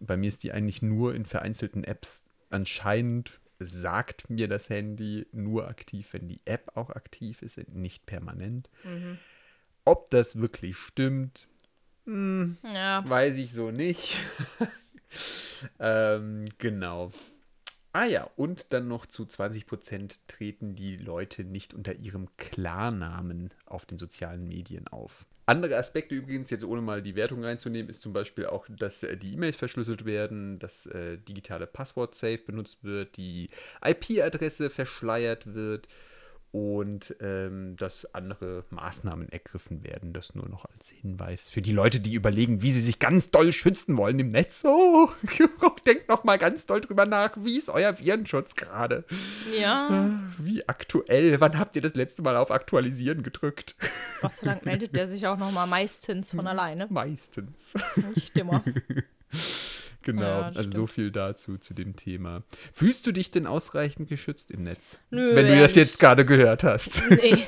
[0.00, 2.24] Bei mir ist die eigentlich nur in vereinzelten Apps.
[2.50, 8.68] Anscheinend sagt mir das Handy nur aktiv, wenn die App auch aktiv ist, nicht permanent.
[8.84, 9.18] Mhm.
[9.84, 11.48] Ob das wirklich stimmt,
[12.64, 14.18] Ja, weiß ich so nicht.
[15.78, 17.12] ähm, genau.
[17.92, 23.84] Ah ja, und dann noch zu 20% treten die Leute nicht unter ihrem Klarnamen auf
[23.84, 25.26] den sozialen Medien auf.
[25.52, 29.18] Andere Aspekte übrigens, jetzt ohne mal die Wertung reinzunehmen, ist zum Beispiel auch, dass äh,
[29.18, 33.50] die E-Mails verschlüsselt werden, dass äh, digitale Passwort-Safe benutzt wird, die
[33.84, 35.88] IP-Adresse verschleiert wird
[36.52, 40.12] und ähm, dass andere Maßnahmen ergriffen werden.
[40.12, 43.52] Das nur noch als Hinweis für die Leute, die überlegen, wie sie sich ganz doll
[43.52, 44.62] schützen wollen im Netz.
[44.66, 45.08] Oh,
[45.86, 49.04] denkt noch mal ganz doll drüber nach, wie ist euer Virenschutz gerade?
[49.58, 50.20] ja.
[50.38, 51.40] Wie aktuell?
[51.40, 53.74] Wann habt ihr das letzte Mal auf Aktualisieren gedrückt?
[54.20, 56.86] Gott sei Dank meldet der sich auch noch mal meistens von alleine.
[56.90, 57.74] Meistens.
[58.14, 58.62] Nicht immer.
[60.02, 60.90] Genau, Ja, also so stimmt.
[60.90, 62.42] viel dazu zu dem Thema.
[62.72, 64.98] Fühlst du dich denn ausreichend geschützt im Netz?
[65.10, 67.02] Nö, Wenn du das jetzt gerade gehört hast.
[67.10, 67.46] Nee,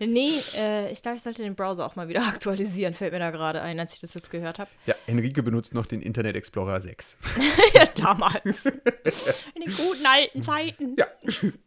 [0.00, 3.30] nee äh, ich glaube, ich sollte den Browser auch mal wieder aktualisieren, fällt mir da
[3.30, 4.70] gerade ein, als ich das jetzt gehört habe.
[4.86, 7.18] Ja, Enrique benutzt noch den Internet Explorer 6.
[7.74, 8.66] ja, damals.
[8.66, 10.96] In den guten alten Zeiten.
[10.98, 11.06] Ja,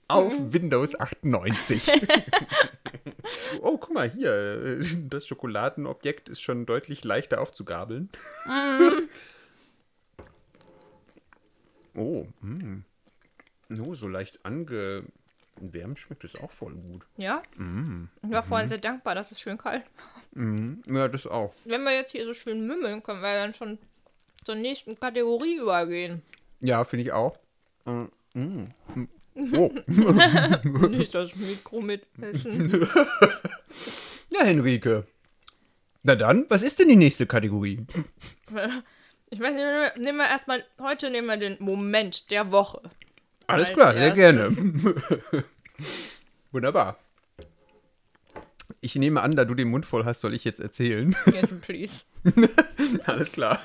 [0.08, 1.92] auf Windows 98.
[3.62, 8.10] oh, guck mal hier, äh, das Schokoladenobjekt ist schon deutlich leichter aufzugabeln.
[11.95, 12.84] Oh, mm.
[13.79, 17.05] oh, so leicht angewärmt schmeckt es auch voll gut.
[17.17, 17.43] Ja?
[18.23, 19.86] Ich war vorhin sehr dankbar, dass es schön kalt
[20.36, 20.84] Mhm.
[20.86, 21.53] Ja, das auch.
[21.63, 23.79] Wenn wir jetzt hier so schön mümmeln, können wir dann schon
[24.43, 26.21] zur nächsten Kategorie übergehen.
[26.60, 27.39] Ja, finde ich auch.
[27.86, 28.73] Äh, mm.
[29.53, 29.69] Oh,
[30.88, 32.71] Nicht das Mikro mitessen.
[34.31, 35.05] ja, Henrike.
[36.03, 37.86] Na dann, was ist denn die nächste Kategorie?
[39.36, 42.80] Ich weiß nicht, nehmen wir erstmal, heute nehmen wir den Moment der Woche.
[43.48, 44.50] Alles klar, sehr gerne.
[46.54, 46.98] Wunderbar.
[48.80, 51.13] Ich nehme an, da du den Mund voll hast, soll ich jetzt erzählen.
[51.34, 52.04] Yes, please.
[53.04, 53.62] Alles klar.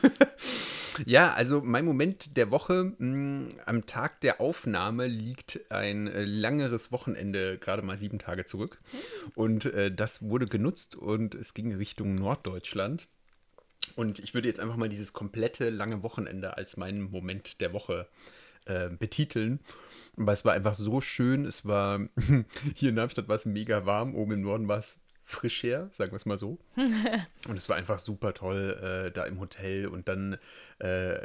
[1.07, 6.91] Ja, also mein Moment der Woche, mh, am Tag der Aufnahme liegt ein äh, langeres
[6.91, 8.81] Wochenende, gerade mal sieben Tage zurück.
[9.37, 13.07] Und äh, das wurde genutzt und es ging Richtung Norddeutschland.
[13.97, 18.09] Und ich würde jetzt einfach mal dieses komplette lange Wochenende als meinen Moment der Woche
[18.67, 19.61] äh, betiteln.
[20.17, 21.45] Weil es war einfach so schön.
[21.45, 22.01] Es war,
[22.75, 26.17] hier in Darmstadt war es mega warm, oben im Norden war es frischer, sagen wir
[26.17, 26.59] es mal so.
[27.49, 29.87] Und es war einfach super toll äh, da im Hotel.
[29.87, 30.39] Und dann
[30.79, 31.19] äh,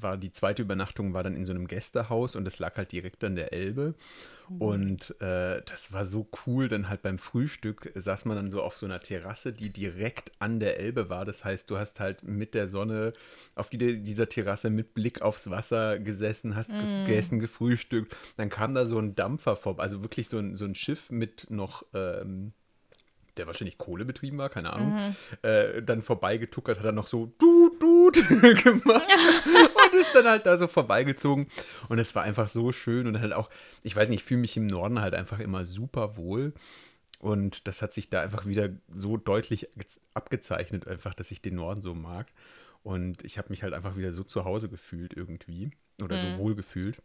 [0.00, 3.24] war die zweite Übernachtung war dann in so einem Gästehaus und es lag halt direkt
[3.24, 3.94] an der Elbe.
[4.58, 6.68] Und äh, das war so cool.
[6.68, 10.58] Dann halt beim Frühstück saß man dann so auf so einer Terrasse, die direkt an
[10.58, 11.24] der Elbe war.
[11.24, 13.12] Das heißt, du hast halt mit der Sonne
[13.54, 18.16] auf die, dieser Terrasse mit Blick aufs Wasser gesessen, hast ge gegessen, gefrühstückt.
[18.36, 21.46] Dann kam da so ein Dampfer vorbei, also wirklich so ein, so ein Schiff mit
[21.50, 21.84] noch.
[21.92, 22.52] Ähm,
[23.38, 27.80] der wahrscheinlich Kohle betrieben war, keine Ahnung, äh, dann vorbeigetuckert, hat er noch so Dut,
[27.80, 28.14] Dut
[28.62, 31.46] gemacht und ist dann halt da so vorbeigezogen.
[31.88, 33.50] Und es war einfach so schön und halt auch,
[33.82, 36.52] ich weiß nicht, ich fühle mich im Norden halt einfach immer super wohl.
[37.20, 39.68] Und das hat sich da einfach wieder so deutlich
[40.14, 42.28] abgezeichnet, einfach, dass ich den Norden so mag.
[42.82, 45.72] Und ich habe mich halt einfach wieder so zu Hause gefühlt irgendwie
[46.02, 47.02] oder so wohl gefühlt.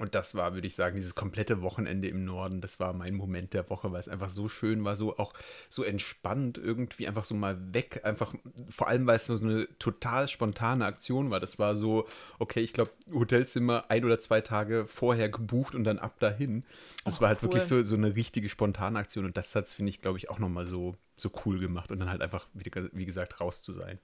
[0.00, 3.54] Und das war, würde ich sagen, dieses komplette Wochenende im Norden, das war mein Moment
[3.54, 5.32] der Woche, weil es einfach so schön war, so auch
[5.68, 8.34] so entspannt irgendwie, einfach so mal weg, einfach,
[8.70, 11.38] vor allem, weil es so eine total spontane Aktion war.
[11.38, 12.08] Das war so,
[12.40, 16.64] okay, ich glaube, Hotelzimmer ein oder zwei Tage vorher gebucht und dann ab dahin.
[17.04, 17.42] Das Och, war halt cool.
[17.44, 20.28] wirklich so, so eine richtige spontane Aktion und das hat es, finde ich, glaube ich,
[20.28, 23.70] auch nochmal so, so cool gemacht und dann halt einfach, wie, wie gesagt, raus zu
[23.70, 24.00] sein.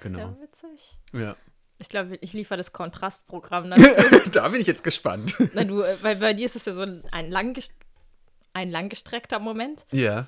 [0.00, 0.18] Genau.
[0.18, 0.96] Ja, witzig.
[1.12, 1.36] Ja.
[1.78, 4.30] Ich glaube, ich liefere das Kontrastprogramm dazu.
[4.32, 5.36] da bin ich jetzt gespannt.
[5.54, 7.72] Na, du, äh, weil bei dir ist es ja so ein, langgest
[8.52, 9.86] ein langgestreckter Moment.
[9.92, 10.26] Ja.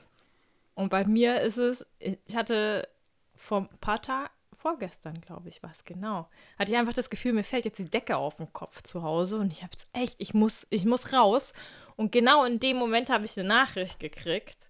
[0.74, 2.88] Und bei mir ist es, ich hatte
[3.34, 7.32] vor ein paar Tagen, vorgestern, glaube ich, war es genau, hatte ich einfach das Gefühl,
[7.32, 10.34] mir fällt jetzt die Decke auf den Kopf zu Hause und ich habe echt, ich
[10.34, 11.52] muss, ich muss raus.
[11.96, 14.69] Und genau in dem Moment habe ich eine Nachricht gekriegt.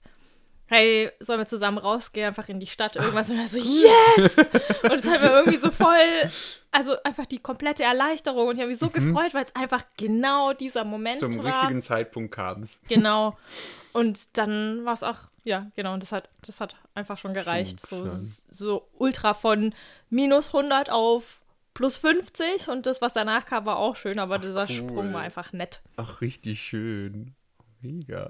[0.71, 3.29] Hey, sollen wir zusammen rausgehen, einfach in die Stadt, irgendwas?
[3.29, 4.37] Und er so, yes!
[4.85, 6.31] Und es hat mir irgendwie so voll,
[6.71, 8.49] also einfach die komplette Erleichterung.
[8.49, 8.93] Und ich habe mich so mhm.
[8.93, 11.43] gefreut, weil es einfach genau dieser Moment Zum war.
[11.43, 12.81] Zum richtigen Zeitpunkt kam es.
[12.89, 13.37] Genau.
[13.93, 17.85] Und dann war es auch ja, genau, und das hat, das hat einfach schon gereicht.
[17.85, 18.07] So,
[18.51, 19.75] so ultra von
[20.11, 21.43] minus 100 auf
[21.75, 24.69] plus 50 und das, was danach kam, war auch schön, aber Ach, dieser cool.
[24.69, 25.81] Sprung war einfach nett.
[25.97, 27.35] Ach, richtig schön.
[27.81, 28.29] Mega.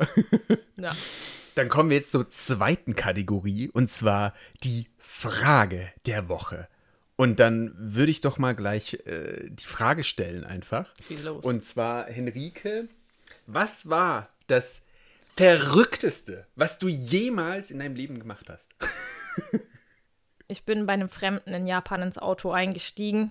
[0.76, 0.92] ja.
[1.54, 6.68] Dann kommen wir jetzt zur zweiten Kategorie und zwar die Frage der Woche.
[7.16, 10.94] Und dann würde ich doch mal gleich äh, die Frage stellen einfach.
[11.06, 11.44] Schieß los.
[11.44, 12.88] Und zwar, Henrike,
[13.46, 14.82] was war das
[15.36, 18.70] Verrückteste, was du jemals in deinem Leben gemacht hast?
[20.48, 23.30] ich bin bei einem Fremden in Japan ins Auto eingestiegen,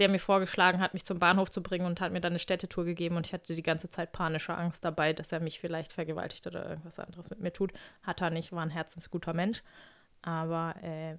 [0.00, 2.84] der mir vorgeschlagen hat, mich zum Bahnhof zu bringen und hat mir dann eine Städtetour
[2.84, 6.46] gegeben und ich hatte die ganze Zeit panische Angst dabei, dass er mich vielleicht vergewaltigt
[6.46, 7.72] oder irgendwas anderes mit mir tut.
[8.02, 9.62] Hat er nicht, war ein herzensguter Mensch.
[10.22, 11.16] Aber äh,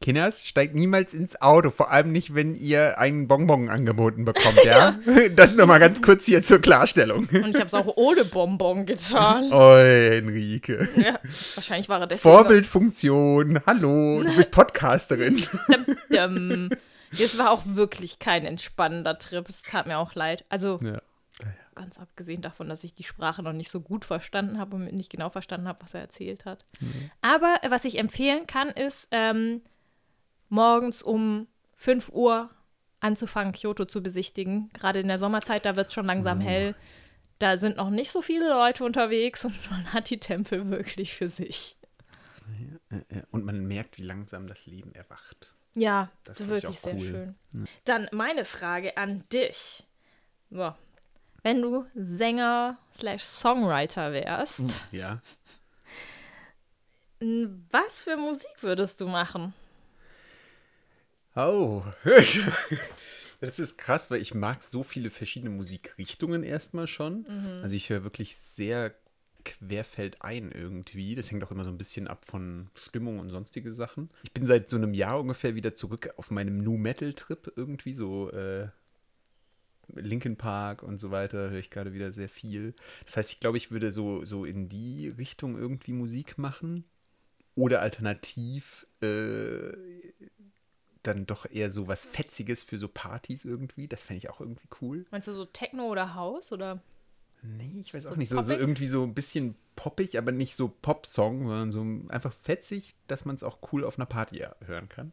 [0.00, 4.98] Kinders, steigt niemals ins Auto, vor allem nicht, wenn ihr einen Bonbon angeboten bekommt, ja?
[5.34, 7.26] das nur mal ganz kurz hier zur Klarstellung.
[7.32, 9.50] Und ich habe es auch ohne Bonbon getan.
[9.52, 10.88] Oi, Henrike.
[10.96, 11.18] Ja,
[11.54, 12.34] wahrscheinlich war er deswegen.
[12.34, 15.36] Vorbildfunktion, hallo, du bist Podcasterin.
[17.10, 20.44] es war auch wirklich kein entspannender Trip, es tat mir auch leid.
[20.50, 21.00] Also, ja.
[21.74, 25.10] ganz abgesehen davon, dass ich die Sprache noch nicht so gut verstanden habe und nicht
[25.10, 26.66] genau verstanden habe, was er erzählt hat.
[26.80, 27.10] Mhm.
[27.22, 29.62] Aber was ich empfehlen kann, ist, ähm,
[30.48, 32.50] morgens um 5 Uhr
[33.00, 34.70] anzufangen, Kyoto zu besichtigen.
[34.72, 36.44] Gerade in der Sommerzeit, da wird es schon langsam oh.
[36.44, 36.74] hell.
[37.38, 41.28] Da sind noch nicht so viele Leute unterwegs und man hat die Tempel wirklich für
[41.28, 41.76] sich.
[43.30, 45.54] Und man merkt, wie langsam das Leben erwacht.
[45.74, 47.00] Ja, das ist wirklich sehr cool.
[47.00, 47.34] schön.
[47.84, 49.84] Dann meine Frage an dich.
[50.50, 50.74] So.
[51.42, 55.20] Wenn du Sänger slash Songwriter wärst, ja.
[57.20, 59.52] was für Musik würdest du machen?
[61.36, 61.82] Oh.
[63.40, 67.26] Das ist krass, weil ich mag so viele verschiedene Musikrichtungen erstmal schon.
[67.28, 67.58] Mhm.
[67.60, 68.94] Also ich höre wirklich sehr
[69.44, 71.14] querfeldein irgendwie.
[71.14, 74.10] Das hängt auch immer so ein bisschen ab von Stimmung und sonstige Sachen.
[74.24, 77.92] Ich bin seit so einem Jahr ungefähr wieder zurück auf meinem Nu Metal Trip irgendwie
[77.92, 78.68] so äh,
[79.94, 82.74] Linkin Park und so weiter höre ich gerade wieder sehr viel.
[83.04, 86.84] Das heißt, ich glaube, ich würde so so in die Richtung irgendwie Musik machen
[87.54, 89.72] oder alternativ äh,
[91.06, 93.88] dann doch eher so was Fetziges für so Partys irgendwie.
[93.88, 95.06] Das fände ich auch irgendwie cool.
[95.10, 96.80] Meinst du so Techno oder Haus oder?
[97.42, 98.28] Nee, ich weiß so auch nicht.
[98.28, 102.94] So, so, irgendwie so ein bisschen poppig, aber nicht so Pop-Song, sondern so einfach fetzig,
[103.06, 105.12] dass man es auch cool auf einer Party hören kann.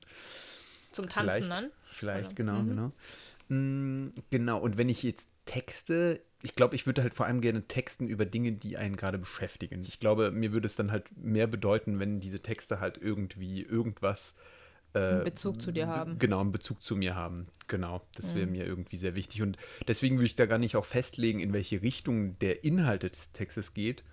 [0.91, 1.71] Zum Tanzen vielleicht, dann?
[1.91, 2.35] Vielleicht, oder?
[2.35, 2.69] genau, mhm.
[2.69, 2.91] genau.
[3.49, 7.63] Mhm, genau, und wenn ich jetzt texte, ich glaube, ich würde halt vor allem gerne
[7.63, 9.81] texten über Dinge, die einen gerade beschäftigen.
[9.81, 14.31] Ich glaube, mir würde es dann halt mehr bedeuten, wenn diese Texte halt irgendwie irgendwas
[14.31, 14.62] äh,
[14.93, 16.19] Bezug zu dir haben.
[16.19, 17.47] Genau, einen Bezug zu mir haben.
[17.67, 18.51] Genau, das wäre mhm.
[18.51, 19.41] mir irgendwie sehr wichtig.
[19.41, 23.31] Und deswegen würde ich da gar nicht auch festlegen, in welche Richtung der Inhalt des
[23.31, 24.03] Textes geht,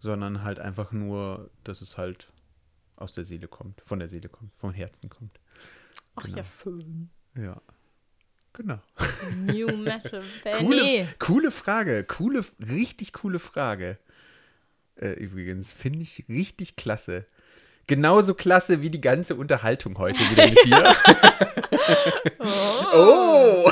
[0.00, 2.28] sondern halt einfach nur, dass es halt
[2.96, 5.38] aus der Seele kommt, von der Seele kommt, vom Herzen kommt.
[6.16, 6.38] Ach genau.
[6.38, 7.10] ja, schön.
[7.36, 7.62] Ja.
[8.52, 8.80] Genau.
[9.46, 10.22] New Metal
[10.58, 12.04] coole, coole Frage.
[12.04, 13.98] Coole, richtig coole Frage.
[14.96, 17.26] Äh, übrigens, finde ich richtig klasse
[17.86, 20.94] genauso klasse wie die ganze Unterhaltung heute wieder mit dir.
[22.40, 22.94] oh.
[22.94, 23.70] oh.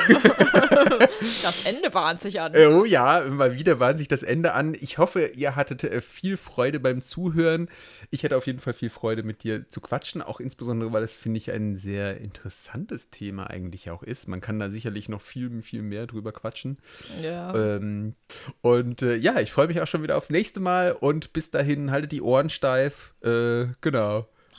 [1.43, 2.55] Das Ende bahnt sich an.
[2.57, 4.77] Oh ja, mal wieder bahnt sich das Ende an.
[4.79, 7.69] Ich hoffe, ihr hattet äh, viel Freude beim Zuhören.
[8.11, 11.15] Ich hatte auf jeden Fall viel Freude, mit dir zu quatschen, auch insbesondere, weil es,
[11.15, 14.29] finde ich, ein sehr interessantes Thema eigentlich auch ist.
[14.29, 16.79] Man kann da sicherlich noch viel, viel mehr drüber quatschen.
[17.23, 17.55] Ja.
[17.55, 18.15] Ähm,
[18.61, 21.91] und äh, ja, ich freue mich auch schon wieder aufs nächste Mal und bis dahin
[21.91, 23.15] haltet die Ohren steif.
[23.23, 24.02] Äh, genau.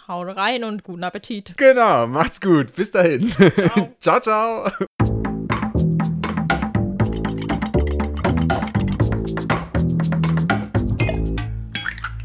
[0.08, 1.56] Haut rein und guten Appetit.
[1.58, 2.74] Genau, macht's gut.
[2.76, 3.30] Bis dahin.
[4.00, 4.20] Ciao, ciao.
[4.20, 4.72] ciao.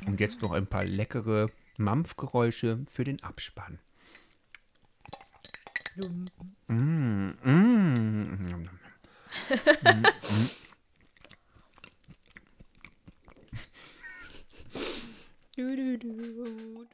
[0.07, 3.79] Und jetzt noch ein paar leckere Mampfgeräusche für den Abspann.
[5.97, 6.25] Mm,
[6.67, 7.35] mm.
[7.45, 8.65] mm,
[15.55, 16.89] mm.